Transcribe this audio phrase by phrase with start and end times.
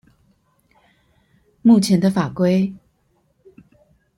[1.61, 2.73] 目前的法規